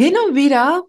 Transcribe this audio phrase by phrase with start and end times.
[0.00, 0.84] Hin und wieder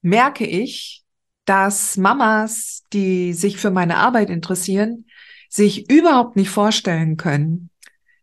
[0.00, 1.04] merke ich,
[1.44, 5.04] dass Mamas, die sich für meine Arbeit interessieren,
[5.50, 7.68] sich überhaupt nicht vorstellen können,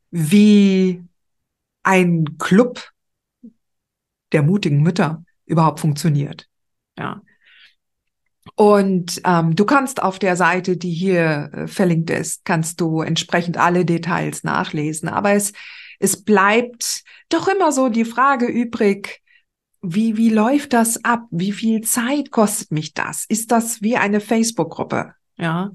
[0.09, 1.03] wie
[1.83, 2.81] ein Club
[4.31, 6.49] der mutigen Mütter überhaupt funktioniert.
[6.97, 7.21] Ja.
[8.55, 13.57] Und ähm, du kannst auf der Seite, die hier äh, verlinkt ist, kannst du entsprechend
[13.57, 15.09] alle Details nachlesen.
[15.09, 15.53] Aber es,
[15.99, 19.22] es bleibt doch immer so die Frage übrig,
[19.83, 21.25] wie, wie läuft das ab?
[21.29, 23.25] Wie viel Zeit kostet mich das?
[23.25, 25.13] Ist das wie eine Facebook-Gruppe?
[25.37, 25.71] Ja.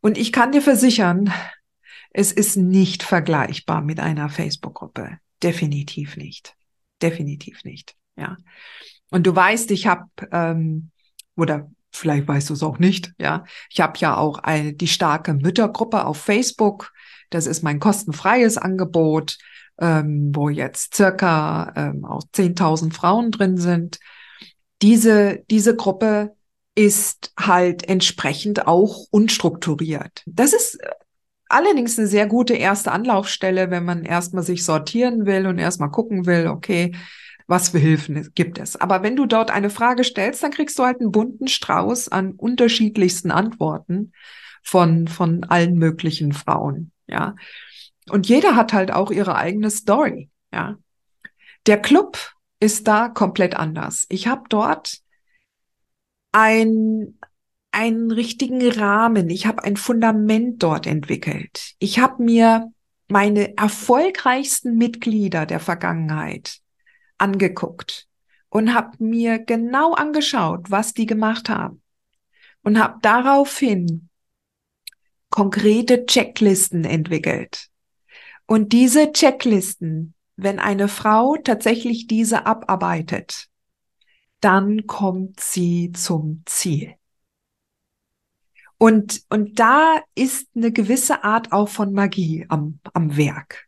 [0.00, 1.32] Und ich kann dir versichern,
[2.10, 5.18] es ist nicht vergleichbar mit einer Facebook-Gruppe.
[5.42, 6.56] Definitiv nicht.
[7.00, 7.94] Definitiv nicht.
[8.16, 8.36] Ja.
[9.10, 10.90] Und du weißt, ich habe, ähm,
[11.36, 15.32] oder vielleicht weißt du es auch nicht, ja, ich habe ja auch eine, die starke
[15.32, 16.92] Müttergruppe auf Facebook.
[17.30, 19.38] Das ist mein kostenfreies Angebot
[19.80, 23.98] ähm, wo jetzt circa ähm, auch 10.000 Frauen drin sind.
[24.82, 26.34] Diese, diese Gruppe
[26.74, 30.22] ist halt entsprechend auch unstrukturiert.
[30.26, 30.90] Das ist äh,
[31.48, 36.26] allerdings eine sehr gute erste Anlaufstelle, wenn man erstmal sich sortieren will und erstmal gucken
[36.26, 36.94] will, okay,
[37.48, 38.76] was für Hilfen gibt es.
[38.76, 42.32] Aber wenn du dort eine Frage stellst, dann kriegst du halt einen bunten Strauß an
[42.32, 44.12] unterschiedlichsten Antworten
[44.62, 46.92] von, von allen möglichen Frauen.
[47.06, 47.34] Ja.
[48.10, 50.78] Und jeder hat halt auch ihre eigene Story, ja.
[51.66, 52.18] Der Club
[52.60, 54.06] ist da komplett anders.
[54.08, 54.98] Ich habe dort
[56.32, 57.18] ein,
[57.72, 59.28] einen richtigen Rahmen.
[59.30, 61.74] Ich habe ein Fundament dort entwickelt.
[61.78, 62.72] Ich habe mir
[63.08, 66.58] meine erfolgreichsten Mitglieder der Vergangenheit
[67.16, 68.06] angeguckt
[68.48, 71.82] und habe mir genau angeschaut, was die gemacht haben
[72.62, 74.08] und habe daraufhin
[75.30, 77.68] konkrete Checklisten entwickelt.
[78.48, 83.48] Und diese Checklisten, wenn eine Frau tatsächlich diese abarbeitet,
[84.40, 86.94] dann kommt sie zum Ziel.
[88.78, 93.66] Und, und da ist eine gewisse Art auch von Magie am, am Werk.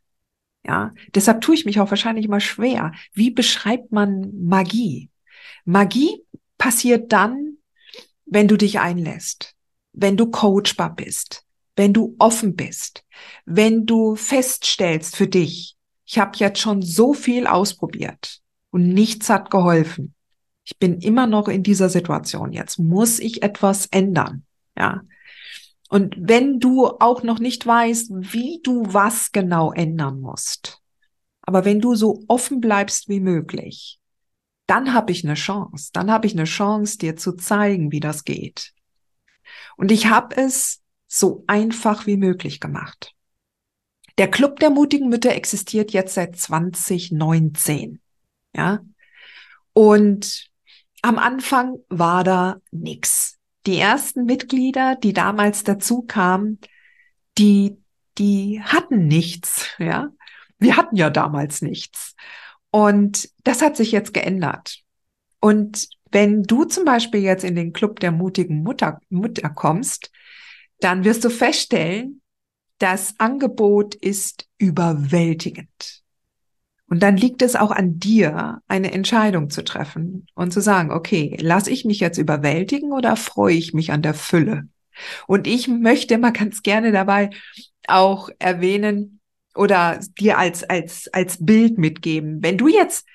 [0.64, 2.92] Ja, deshalb tue ich mich auch wahrscheinlich mal schwer.
[3.12, 5.10] Wie beschreibt man Magie?
[5.66, 6.24] Magie
[6.56, 7.58] passiert dann,
[8.24, 9.56] wenn du dich einlässt,
[9.92, 11.44] wenn du coachbar bist,
[11.76, 13.04] wenn du offen bist,
[13.46, 19.50] wenn du feststellst für dich, ich habe jetzt schon so viel ausprobiert und nichts hat
[19.50, 20.14] geholfen.
[20.64, 22.52] Ich bin immer noch in dieser Situation.
[22.52, 24.44] Jetzt muss ich etwas ändern.
[24.76, 25.02] Ja.
[25.88, 30.80] Und wenn du auch noch nicht weißt, wie du was genau ändern musst,
[31.42, 33.98] aber wenn du so offen bleibst wie möglich,
[34.66, 35.90] dann habe ich eine Chance.
[35.92, 38.72] Dann habe ich eine Chance, dir zu zeigen, wie das geht.
[39.76, 40.79] Und ich habe es
[41.12, 43.14] so einfach wie möglich gemacht.
[44.16, 48.00] Der Club der mutigen Mütter existiert jetzt seit 2019.
[48.54, 48.80] Ja.
[49.72, 50.48] Und
[51.02, 53.38] am Anfang war da nix.
[53.66, 56.60] Die ersten Mitglieder, die damals dazu kamen,
[57.38, 57.76] die,
[58.16, 60.10] die hatten nichts, ja.
[60.58, 62.14] Wir hatten ja damals nichts.
[62.70, 64.82] Und das hat sich jetzt geändert.
[65.40, 70.10] Und wenn du zum Beispiel jetzt in den Club der mutigen Mutter, Mutter kommst,
[70.80, 72.20] dann wirst du feststellen,
[72.78, 76.02] das Angebot ist überwältigend.
[76.88, 81.36] Und dann liegt es auch an dir, eine Entscheidung zu treffen und zu sagen, okay,
[81.40, 84.66] lasse ich mich jetzt überwältigen oder freue ich mich an der Fülle?
[85.28, 87.30] Und ich möchte mal ganz gerne dabei
[87.86, 89.20] auch erwähnen
[89.54, 92.42] oder dir als, als, als Bild mitgeben.
[92.42, 93.06] Wenn du jetzt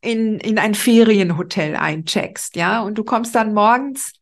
[0.00, 4.12] in, in ein Ferienhotel eincheckst, ja, und du kommst dann morgens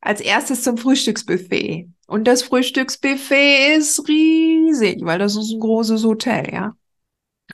[0.00, 6.52] als erstes zum Frühstücksbuffet und das Frühstücksbuffet ist riesig, weil das ist ein großes Hotel,
[6.52, 6.74] ja.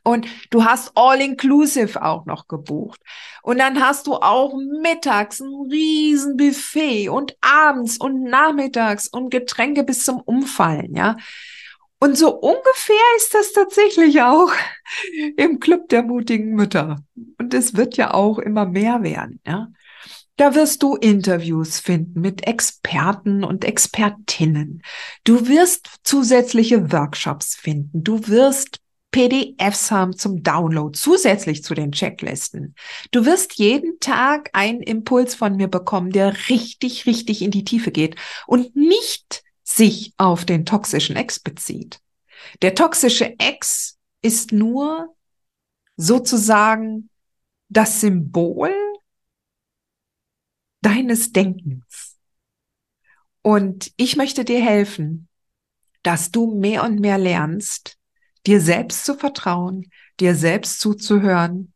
[0.05, 3.01] Und du hast All-Inclusive auch noch gebucht.
[3.43, 9.83] Und dann hast du auch mittags ein riesen Buffet und abends und nachmittags und Getränke
[9.83, 11.17] bis zum Umfallen, ja.
[11.99, 14.53] Und so ungefähr ist das tatsächlich auch
[15.37, 17.03] im Club der mutigen Mütter.
[17.39, 19.69] Und es wird ja auch immer mehr werden, ja.
[20.37, 24.83] Da wirst du Interviews finden mit Experten und Expertinnen.
[25.23, 28.03] Du wirst zusätzliche Workshops finden.
[28.03, 28.81] Du wirst
[29.13, 32.75] PDFs haben zum Download, zusätzlich zu den Checklisten.
[33.13, 37.93] Du wirst jeden Tag einen Impuls von mir bekommen, der richtig, richtig in die Tiefe
[37.93, 38.17] geht
[38.49, 42.01] und nicht sich auf den toxischen Ex bezieht.
[42.61, 45.15] Der toxische Ex ist nur
[45.97, 47.09] sozusagen
[47.69, 48.75] das Symbol
[50.85, 52.17] deines Denkens.
[53.43, 55.29] Und ich möchte dir helfen,
[56.03, 57.99] dass du mehr und mehr lernst,
[58.47, 59.91] dir selbst zu vertrauen,
[60.21, 61.73] dir selbst zuzuhören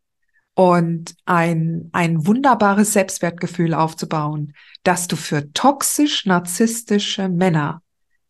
[0.55, 7.83] und ein, ein wunderbares Selbstwertgefühl aufzubauen, dass du für toxisch-narzisstische Männer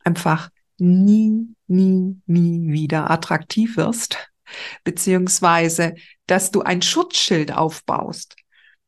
[0.04, 4.30] einfach nie, nie, nie wieder attraktiv wirst,
[4.84, 5.94] beziehungsweise,
[6.26, 8.36] dass du ein Schutzschild aufbaust.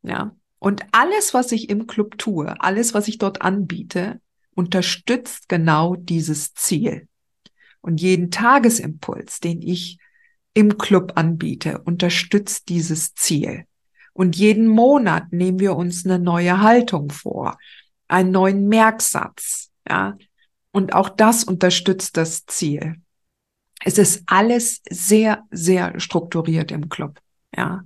[0.03, 0.37] Ja.
[0.61, 4.21] Und alles, was ich im Club tue, alles, was ich dort anbiete,
[4.55, 7.09] unterstützt genau dieses Ziel.
[7.81, 9.99] Und jeden Tagesimpuls, den ich
[10.53, 13.65] im Club anbiete, unterstützt dieses Ziel.
[14.13, 17.57] Und jeden Monat nehmen wir uns eine neue Haltung vor,
[18.07, 20.17] einen neuen Merksatz, ja.
[20.73, 22.97] Und auch das unterstützt das Ziel.
[23.83, 27.19] Es ist alles sehr, sehr strukturiert im Club,
[27.57, 27.83] ja.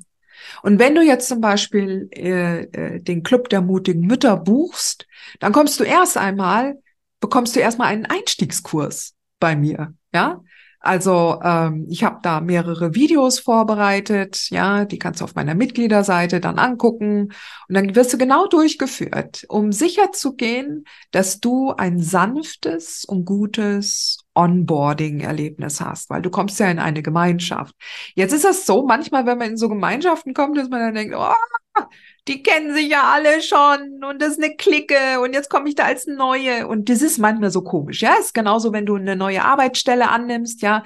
[0.62, 5.06] Und wenn du jetzt zum Beispiel äh, äh, den Club der mutigen Mütter buchst,
[5.40, 6.78] dann kommst du erst einmal,
[7.20, 10.42] bekommst du erstmal einen Einstiegskurs bei mir, ja.
[10.84, 16.40] Also ähm, ich habe da mehrere Videos vorbereitet, ja, die kannst du auf meiner Mitgliederseite
[16.40, 17.32] dann angucken
[17.68, 23.24] und dann wirst du genau durchgeführt, um sicher zu gehen, dass du ein sanftes und
[23.24, 27.74] gutes Onboarding-Erlebnis hast, weil du kommst ja in eine Gemeinschaft.
[28.14, 31.14] Jetzt ist das so, manchmal, wenn man in so Gemeinschaften kommt, dass man dann denkt,
[31.16, 31.84] oh,
[32.28, 35.74] die kennen sich ja alle schon und das ist eine Clique und jetzt komme ich
[35.74, 36.66] da als Neue.
[36.66, 40.62] Und das ist manchmal so komisch, ja, ist genauso, wenn du eine neue Arbeitsstelle annimmst,
[40.62, 40.82] ja,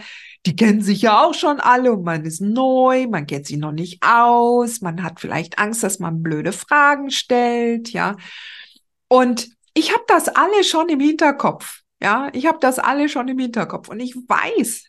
[0.47, 3.73] die kennen sich ja auch schon alle und man ist neu, man kennt sie noch
[3.73, 8.17] nicht aus, man hat vielleicht Angst, dass man blöde Fragen stellt, ja,
[9.09, 13.39] und ich habe das alle schon im Hinterkopf, ja, ich habe das alle schon im
[13.39, 14.85] Hinterkopf und ich weiß,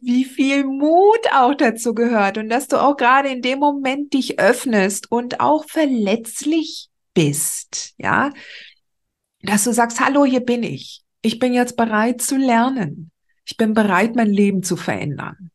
[0.00, 4.38] wie viel Mut auch dazu gehört und dass du auch gerade in dem Moment dich
[4.38, 8.30] öffnest und auch verletzlich bist, ja,
[9.42, 11.02] dass du sagst, hallo, hier bin ich.
[11.22, 13.10] Ich bin jetzt bereit zu lernen.
[13.46, 15.50] Ich bin bereit, mein Leben zu verändern.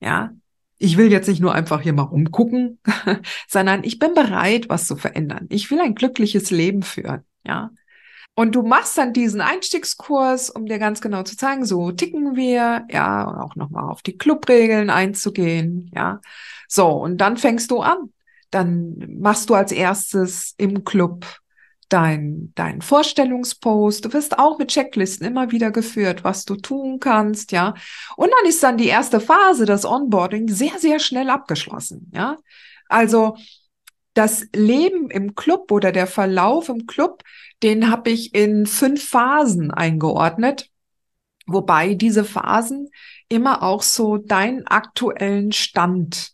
[0.00, 0.32] Ja,
[0.78, 2.78] ich will jetzt nicht nur einfach hier mal rumgucken,
[3.48, 5.46] sondern ich bin bereit, was zu verändern.
[5.50, 7.24] Ich will ein glückliches Leben führen.
[7.44, 7.70] Ja,
[8.40, 12.86] und du machst dann diesen Einstiegskurs, um dir ganz genau zu zeigen, so ticken wir,
[12.88, 16.22] ja, und auch nochmal auf die Clubregeln einzugehen, ja.
[16.66, 18.14] So, und dann fängst du an.
[18.50, 21.26] Dann machst du als erstes im Club
[21.90, 24.06] dein, dein Vorstellungspost.
[24.06, 27.74] Du wirst auch mit Checklisten immer wieder geführt, was du tun kannst, ja.
[28.16, 32.38] Und dann ist dann die erste Phase, das Onboarding, sehr, sehr schnell abgeschlossen, ja.
[32.88, 33.36] Also,
[34.20, 37.24] das Leben im Club oder der Verlauf im Club
[37.62, 40.70] den habe ich in fünf Phasen eingeordnet,
[41.46, 42.88] wobei diese Phasen
[43.28, 46.32] immer auch so deinen aktuellen Stand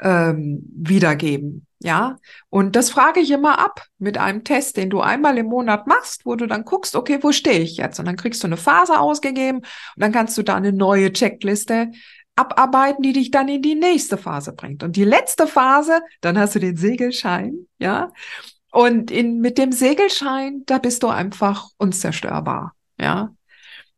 [0.00, 1.66] ähm, wiedergeben.
[1.80, 2.16] Ja,
[2.48, 6.24] und das frage ich immer ab mit einem Test, den du einmal im Monat machst,
[6.24, 8.00] wo du dann guckst, okay, wo stehe ich jetzt?
[8.00, 11.90] Und dann kriegst du eine Phase ausgegeben und dann kannst du da eine neue Checkliste
[12.36, 14.82] abarbeiten, die dich dann in die nächste Phase bringt.
[14.82, 18.12] Und die letzte Phase, dann hast du den Segelschein, ja.
[18.72, 22.74] Und in, mit dem Segelschein, da bist du einfach unzerstörbar.
[22.98, 23.32] Ja.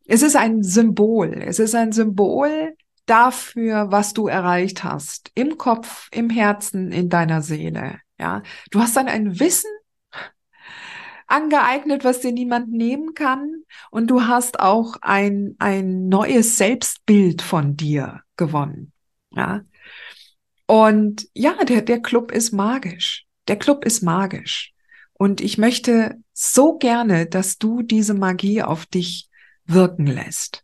[0.05, 1.43] Es ist ein Symbol.
[1.43, 2.77] Es ist ein Symbol
[3.07, 5.31] dafür, was du erreicht hast.
[5.35, 8.01] Im Kopf, im Herzen, in deiner Seele.
[8.19, 8.43] Ja.
[8.71, 9.71] Du hast dann ein Wissen
[11.27, 13.63] angeeignet, was dir niemand nehmen kann.
[13.91, 18.93] Und du hast auch ein, ein neues Selbstbild von dir gewonnen.
[19.31, 19.63] Ja.
[20.67, 23.25] Und ja, der, der Club ist magisch.
[23.49, 24.73] Der Club ist magisch.
[25.15, 29.29] Und ich möchte so gerne, dass du diese Magie auf dich
[29.65, 30.63] wirken lässt.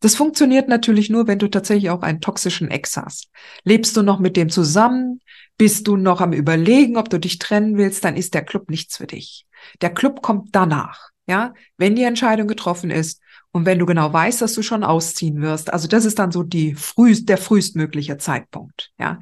[0.00, 3.30] Das funktioniert natürlich nur, wenn du tatsächlich auch einen toxischen Ex hast.
[3.62, 5.20] Lebst du noch mit dem zusammen?
[5.56, 8.04] Bist du noch am Überlegen, ob du dich trennen willst?
[8.04, 9.46] Dann ist der Club nichts für dich.
[9.80, 11.10] Der Club kommt danach.
[11.26, 13.22] Ja, wenn die Entscheidung getroffen ist
[13.54, 15.72] und wenn du genau weißt, dass du schon ausziehen wirst.
[15.72, 18.90] Also das ist dann so die frühest, der frühestmögliche Zeitpunkt.
[18.98, 19.20] Ja,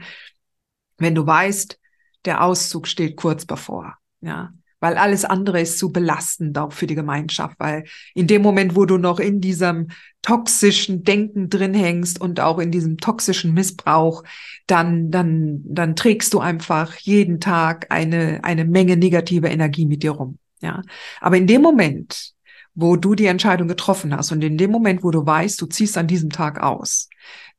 [0.97, 1.79] wenn du weißt,
[2.25, 3.99] der Auszug steht kurz bevor.
[4.23, 4.53] Ja.
[4.81, 7.85] weil alles andere ist zu belastend auch für die Gemeinschaft, weil
[8.15, 9.89] in dem Moment, wo du noch in diesem
[10.23, 14.25] toxischen Denken drin hängst und auch in diesem toxischen Missbrauch,
[14.67, 20.13] dann, dann, dann trägst du einfach jeden Tag eine, eine Menge negative Energie mit dir
[20.13, 20.39] rum.
[20.63, 20.83] Ja.
[21.21, 22.33] Aber in dem Moment,
[22.75, 25.99] wo du die Entscheidung getroffen hast und in dem Moment, wo du weißt, du ziehst
[25.99, 27.09] an diesem Tag aus,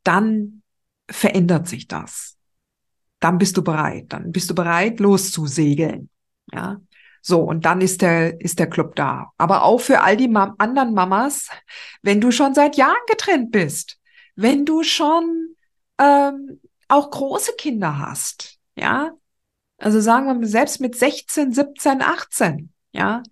[0.04, 0.64] dann
[1.10, 2.38] verändert sich das.
[3.20, 4.08] Dann bist du bereit.
[4.10, 6.10] Dann bist du bereit, loszusegeln.
[6.52, 6.82] Ja.
[7.22, 9.32] So, und dann ist der, ist der Club da.
[9.38, 11.50] Aber auch für all die Mam anderen Mamas,
[12.02, 13.98] wenn du schon seit Jahren getrennt bist,
[14.36, 15.56] wenn du schon
[16.00, 19.12] ähm, auch große Kinder hast, ja,
[19.78, 23.24] also sagen wir mal, selbst mit 16, 17, 18, ja,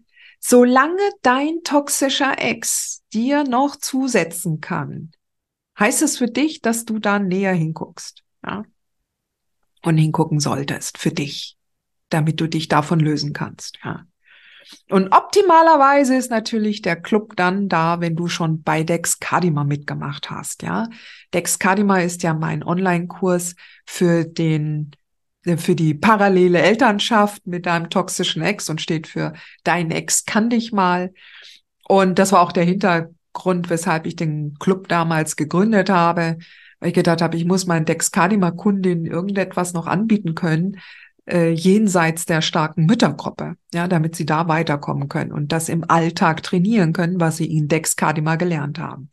[0.42, 5.12] solange dein toxischer Ex dir noch zusetzen kann,
[5.80, 8.66] heißt es für dich, dass du da näher hinguckst, ja,
[9.84, 11.58] und hingucken solltest für dich
[12.12, 14.06] damit du dich davon lösen kannst, ja.
[14.90, 20.62] Und optimalerweise ist natürlich der Club dann da, wenn du schon bei Dexcadima mitgemacht hast,
[20.62, 20.88] ja.
[21.34, 23.56] Dexcadima ist ja mein Online-Kurs
[23.86, 24.92] für den
[25.58, 29.34] für die parallele Elternschaft mit deinem toxischen Ex und steht für
[29.64, 31.14] dein Ex kann dich mal.
[31.88, 36.38] Und das war auch der Hintergrund, weshalb ich den Club damals gegründet habe,
[36.80, 40.80] weil ich gedacht habe, ich muss meinen Dexcadima-Kundin irgendetwas noch anbieten können,
[41.28, 46.44] äh, jenseits der starken Müttergruppe, ja, damit sie da weiterkommen können und das im Alltag
[46.44, 49.10] trainieren können, was sie in Dexcadima gelernt haben.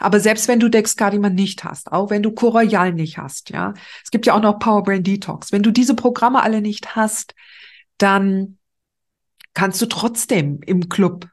[0.00, 4.10] Aber selbst wenn du Dexcadima nicht hast, auch wenn du Coroyal nicht hast, ja, es
[4.10, 5.52] gibt ja auch noch Power Brain Detox.
[5.52, 7.34] Wenn du diese Programme alle nicht hast,
[7.98, 8.58] dann
[9.54, 11.28] kannst du trotzdem im Club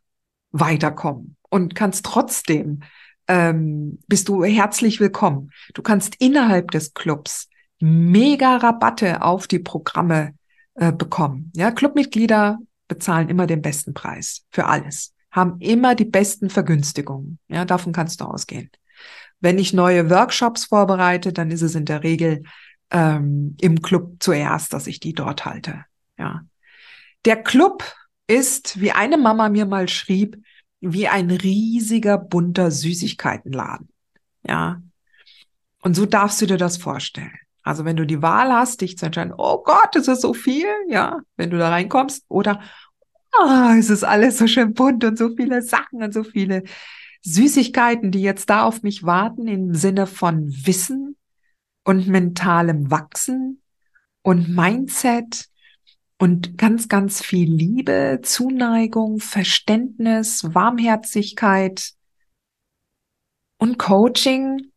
[0.52, 2.82] weiterkommen und kannst trotzdem
[3.28, 5.52] ähm, bist du herzlich willkommen.
[5.76, 7.49] Du kannst innerhalb des Clubs
[7.80, 10.34] mega Rabatte auf die Programme
[10.76, 11.52] äh, bekommen.
[11.56, 17.40] Ja, Clubmitglieder bezahlen immer den besten Preis für alles, haben immer die besten Vergünstigungen.
[17.48, 18.70] Ja, davon kannst du ausgehen.
[19.40, 22.44] Wenn ich neue Workshops vorbereite, dann ist es in der Regel
[22.92, 25.86] ähm, im Club zuerst, dass ich die dort halte.
[26.18, 26.44] Ja,
[27.26, 27.84] der Club
[28.28, 30.38] ist, wie eine Mama mir mal schrieb,
[30.82, 33.90] wie ein riesiger bunter Süßigkeitenladen.
[34.48, 34.82] Ja,
[35.82, 37.38] und so darfst du dir das vorstellen.
[37.70, 40.66] Also wenn du die Wahl hast, dich zu entscheiden, oh Gott, ist das so viel,
[40.88, 42.62] ja, wenn du da reinkommst, oder
[43.40, 46.64] oh, es ist alles so schön bunt und so viele Sachen und so viele
[47.22, 51.16] Süßigkeiten, die jetzt da auf mich warten im Sinne von Wissen
[51.84, 53.62] und mentalem Wachsen
[54.24, 55.46] und Mindset
[56.18, 61.92] und ganz, ganz viel Liebe, Zuneigung, Verständnis, Warmherzigkeit
[63.60, 64.72] und Coaching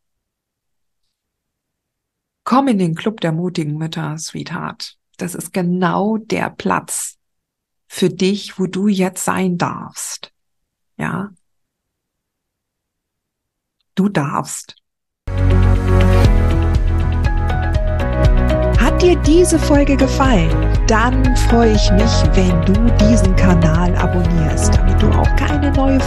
[2.53, 4.99] Komm in den Club der mutigen Mütter, Sweetheart.
[5.17, 7.17] Das ist genau der Platz
[7.89, 10.35] für dich, wo du jetzt sein darfst.
[10.99, 11.31] Ja.
[13.95, 14.77] Du darfst.
[18.79, 20.51] Hat dir diese Folge gefallen?
[20.87, 22.75] Dann freue ich mich, wenn du
[23.07, 24.12] diesen Kanal abonnierst,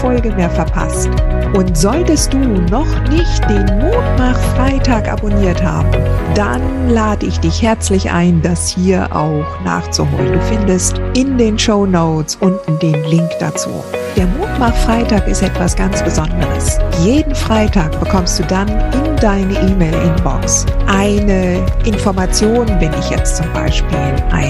[0.06, 1.10] Folge mehr verpasst.
[1.56, 5.90] Und solltest du noch nicht den Mutmach Freitag abonniert haben,
[6.36, 10.34] dann lade ich dich herzlich ein, das hier auch nachzuholen.
[10.34, 13.84] Du findest in den Show Notes unten den Link dazu.
[14.16, 16.78] Der Mutmach-Freitag ist etwas ganz Besonderes.
[17.04, 23.98] Jeden Freitag bekommst du dann in deine E-Mail-Inbox eine Information, wenn ich jetzt zum Beispiel
[24.32, 24.45] einen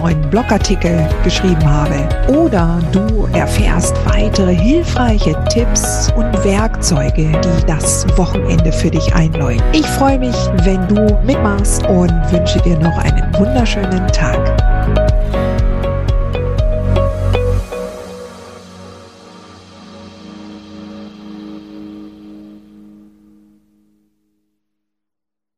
[0.00, 8.72] neuen Blogartikel geschrieben habe oder du erfährst weitere hilfreiche Tipps und Werkzeuge, die das Wochenende
[8.72, 9.62] für dich einläuten.
[9.72, 15.07] Ich freue mich, wenn du mitmachst und wünsche dir noch einen wunderschönen Tag.